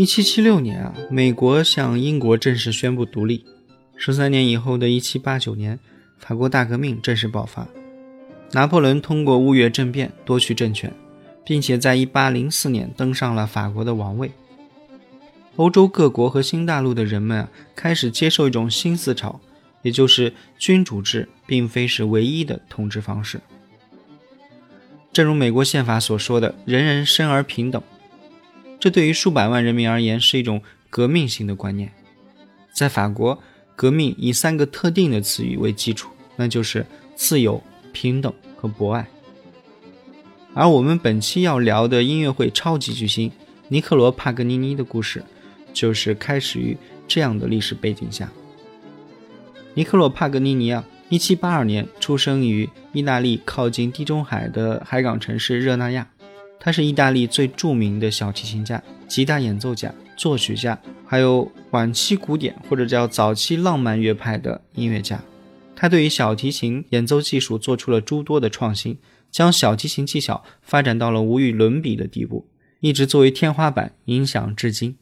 [0.00, 3.44] 一七七六年啊，美国向英国正式宣布独立。
[3.96, 5.78] 十三年以后的一七八九年，
[6.16, 7.68] 法国大革命正式爆发。
[8.52, 10.90] 拿破仑通过雾月政变夺取政权，
[11.44, 14.32] 并且在一八零四年登上了法国的王位。
[15.56, 19.38] 欧洲各国和新大陆的人们啊，开始接受一种新思潮，
[19.82, 23.38] 也就是君主制并非是唯一的统治方式。
[25.12, 27.82] 正如美国宪法所说的“人人生而平等”，
[28.80, 31.92] 这对于数百万人民而言是一种革命性的观念。
[32.72, 33.40] 在法国，
[33.76, 36.84] 革命以三个特定的词语为基础，那就是
[37.14, 37.62] 自由、
[37.92, 39.06] 平等和博爱。
[40.54, 43.30] 而我们本期要聊的音乐会超级巨星
[43.68, 45.22] 尼克罗·帕格尼尼的故事。
[45.72, 48.28] 就是开始于这样的历史背景下。
[49.74, 56.08] 尼克罗·帕格尼尼啊，1782年出生于意大利靠近地中海的海港城市热那亚。
[56.62, 65.20] 他是意大利最著名的小提琴家、吉他演奏家、作曲家，还有晚期古典或者叫早期浪漫乐派的音乐家。
[65.74, 68.98] 他对于小提琴演奏技术做出了诸多的创新，
[69.30, 72.46] 将小提琴技巧发展到了无与伦比的地步，
[72.80, 74.96] 一直作为天花板影响至今。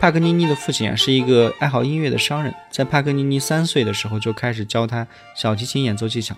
[0.00, 5.06] 帕格尼尼的父亲啊是一个爱好音乐的商人，在帕格尼尼三岁的时候就开始教他
[5.36, 6.34] 小提琴演奏技巧，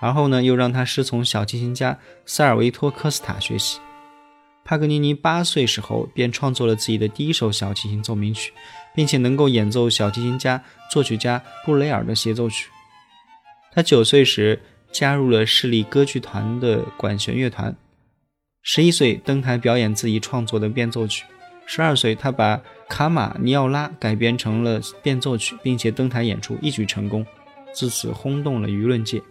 [0.00, 1.96] 而后呢又让他师从小提琴家
[2.26, 3.78] 塞尔维托科斯塔学习。
[4.64, 8.52] 帕格尼尼八岁时候便创作了自己的第一首小提琴奏鸣曲，
[8.96, 12.68] 并且能够演奏小提琴家作曲家布雷尔的协奏曲。
[13.72, 17.76] 他九岁时加入了市立歌剧团的管弦乐团，
[18.60, 21.24] 十一岁登台表演自己创作的变奏曲。
[21.66, 22.56] 十二岁，他把
[22.88, 27.26] 《卡马尼奥拉》改编成了变奏曲，并且登台演出，一举成功，
[27.72, 29.22] 自此轰动了舆论界。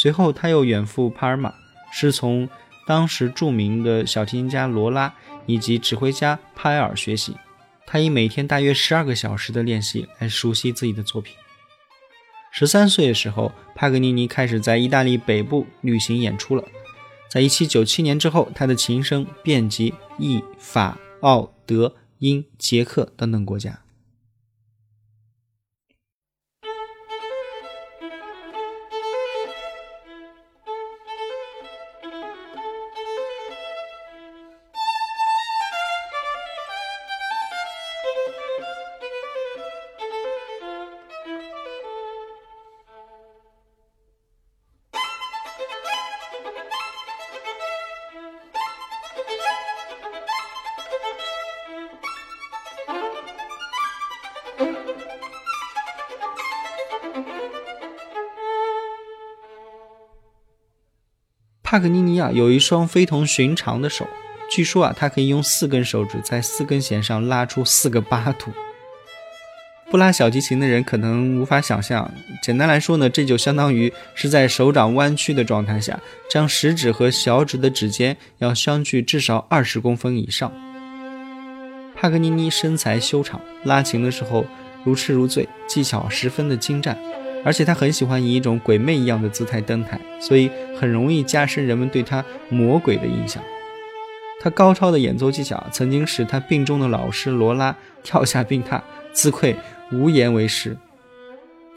[0.00, 1.54] 随后，他又远赴帕尔马，
[1.92, 2.48] 师从
[2.86, 5.14] 当时著名的小提琴家罗拉
[5.46, 7.34] 以及指挥家帕埃尔学习。
[7.86, 11.34] 他以每天大约十二个小时的练习来熟悉自己的作品。
[12.50, 16.64] 十三岁的时候，帕格尼尼开始在意大利北部旅行演出了。
[17.30, 20.98] 在一七九七年之后，他的琴声遍及意法。
[21.20, 23.80] 奥德、英、捷克等等国家。
[61.70, 64.08] 帕格尼尼啊，有一双非同寻常的手。
[64.50, 68.50] 据说啊，他可以用四根手指在四根弦上拉出四个八度。
[69.90, 72.10] 不拉小提琴的人可能无法想象。
[72.42, 80.50] 简单来说呢，这就相当于是在手掌弯曲的状态下，将食指和小指的指尖要相距至少二十公分以上。
[81.94, 84.46] 帕格尼尼身材修长，拉琴的时候
[84.84, 86.96] 如痴如醉，技巧十分的精湛。
[87.48, 93.42] 而且他很喜欢以一种鬼魅一样的姿态登台，所以很容易加深人们对他魔鬼的印象。
[94.38, 98.82] 他高超的演奏技巧曾经使他病中的老师罗拉跳下病榻，
[99.14, 99.56] 自愧
[99.90, 100.76] 无言为师。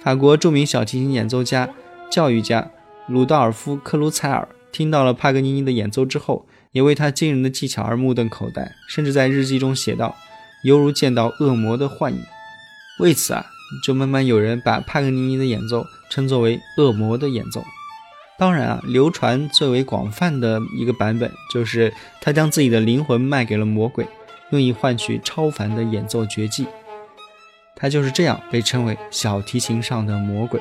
[0.02, 1.70] 法国著名小提琴演奏家、
[2.10, 2.70] 教育家
[3.08, 10.18] 鲁道尔夫·克鲁采尔听到了帕格尼尼的演奏之后，也为他惊人的技巧而目瞪口呆，甚至在日记中写道
[10.68, 12.22] ：“犹如见到恶魔的幻影。”
[13.00, 13.46] 为此啊。
[13.84, 17.64] 就慢慢有人把帕格尼尼的演奏称作为恶魔的演奏。
[18.38, 24.08] 当然啊，流传最为广泛的一个版本就是他将自己的灵魂卖给了魔鬼，
[24.50, 26.66] 用以换取超凡的演奏绝技。
[27.76, 30.60] 他就是这样被称为小提琴上的魔鬼。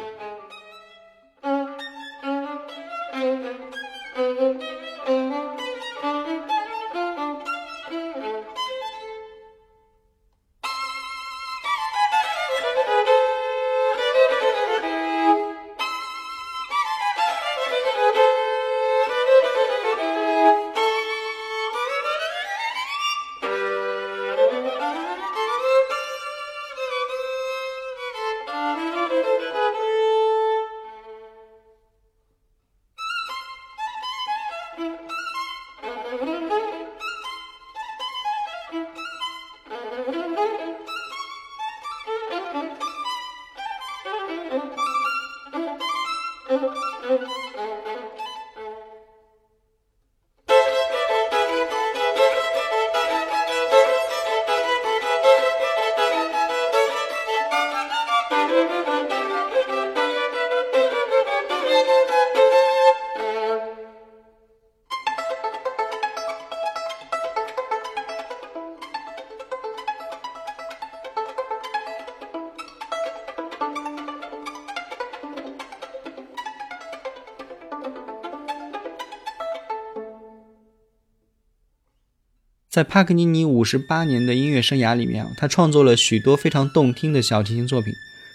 [82.71, 87.93] 在帕格尼尼五十八年的音乐生涯里面啊，他创作了许多非常动听的小提琴作品。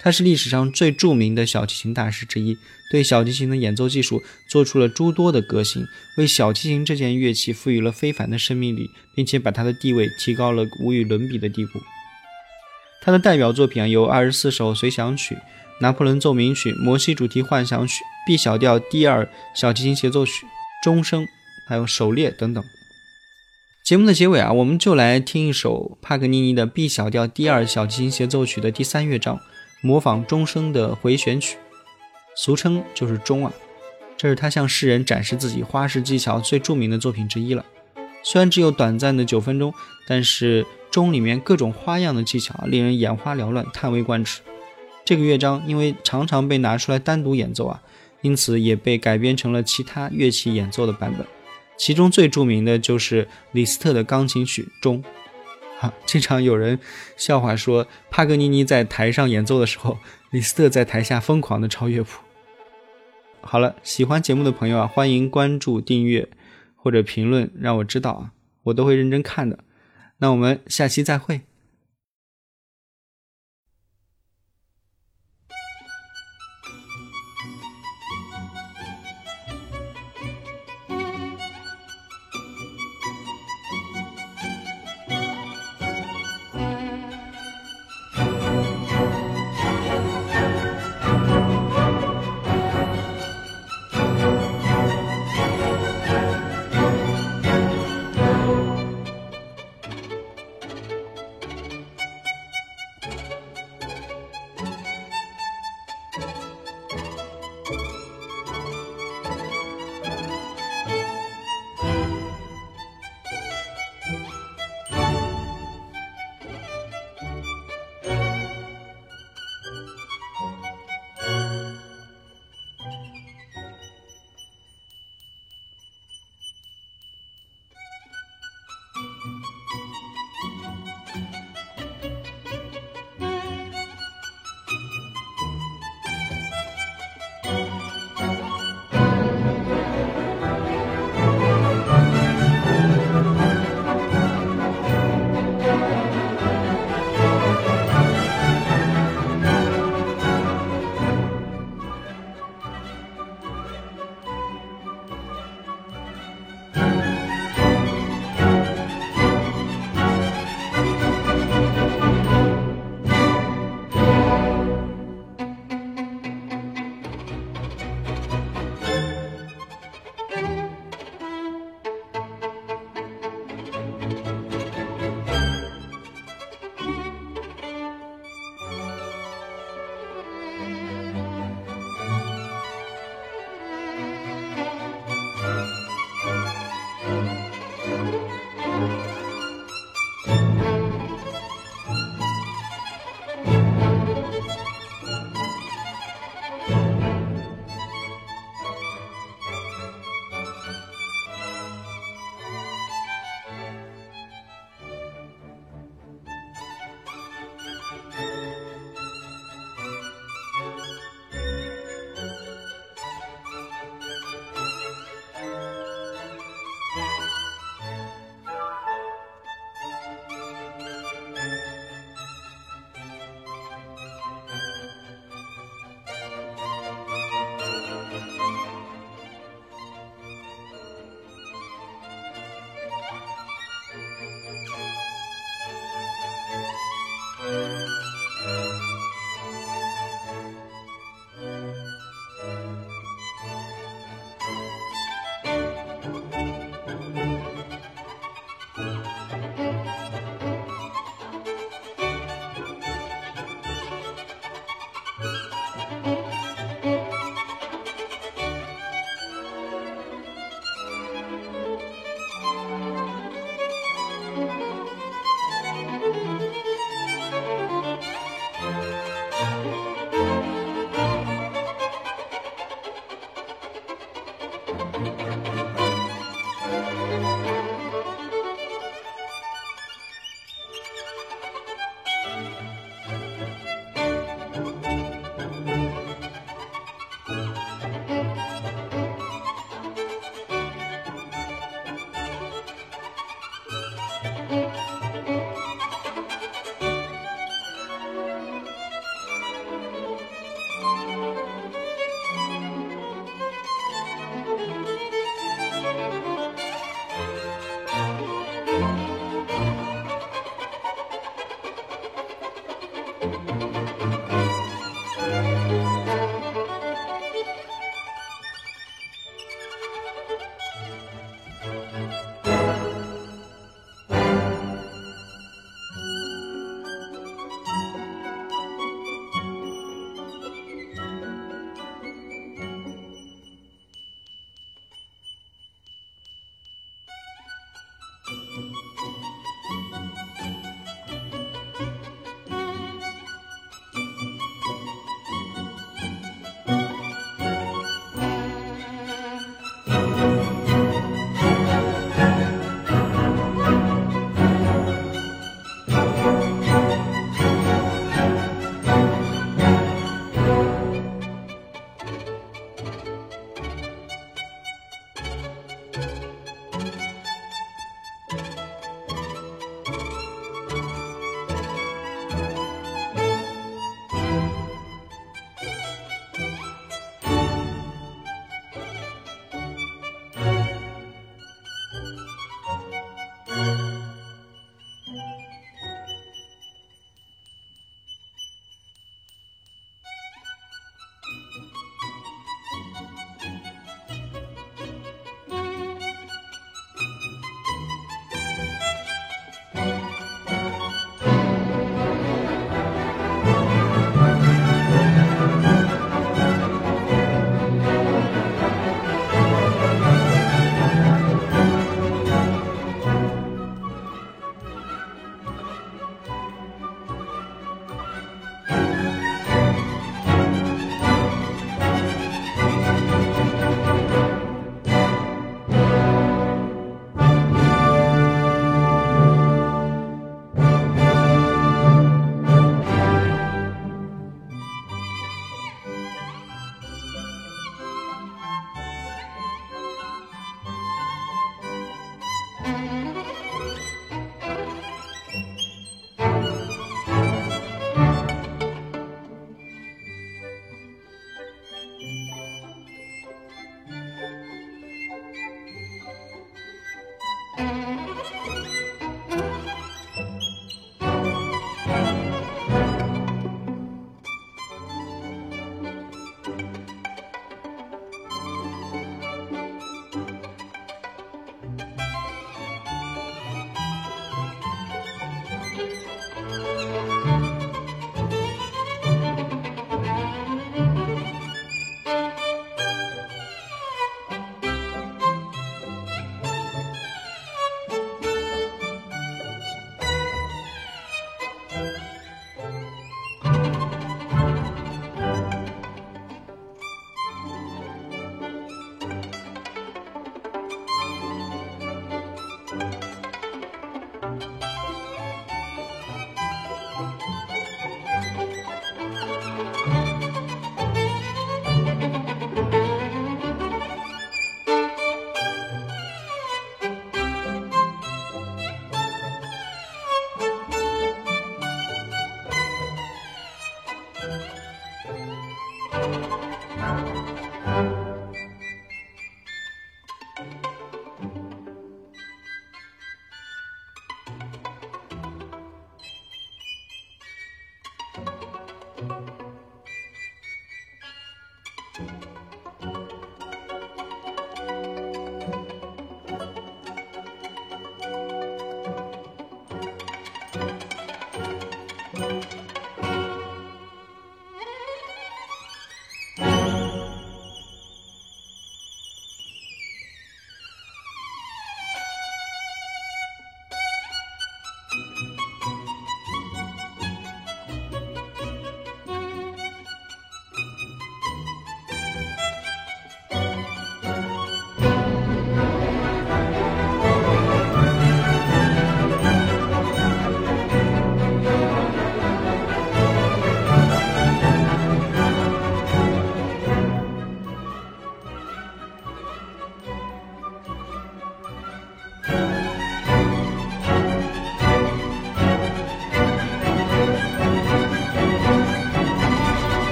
[0.00, 2.58] 他是历史上最著名的小提琴大师之一，
[2.90, 11.80] 对小提琴的演奏技术做出了诸多的革新，为小提琴这件乐器赋予了非凡的生命力，并且把它的地位提高了无与伦比的地步。
[13.00, 15.38] 他的代表作品啊有二十四首随想曲、
[15.80, 20.32] 拿破仑奏鸣曲、摩西主题幻想曲、B 小调第二小提琴协奏曲、
[20.82, 21.24] 钟声，
[21.68, 22.64] 还有狩猎等等。
[23.86, 29.38] 节目的结尾啊，我们就来听一首帕格尼尼的 B 小调第二小提琴协奏曲的第三乐章，
[29.80, 31.56] 模仿钟声的回旋曲，
[32.34, 33.52] 俗称就是钟啊。
[34.16, 37.64] 这是他向世人展示自己花式技巧最著名的作品之一了。
[38.24, 39.72] 虽然只有短暂的九分钟，
[40.08, 44.40] 但是钟里面各种花样的技巧令人眼花缭乱，叹为观止。
[45.04, 47.80] 这个乐章因为常常被拿出来单独演奏啊，
[48.22, 51.24] 因此也被改编成了其他乐器演奏的版本。
[51.76, 55.04] 其中最著名的就是李斯特的钢琴曲《中，
[55.80, 56.78] 啊，经常有人
[57.16, 59.98] 笑话说，帕格尼尼在台上演奏的时候，
[60.30, 62.22] 李斯特在台下疯狂的抄乐谱。
[63.42, 66.28] 好了，喜欢节目的朋友啊，欢迎关注、订阅
[66.74, 68.30] 或者评论，让我知道啊，
[68.64, 69.58] 我都会认真看的。
[70.18, 71.42] 那我们下期再会。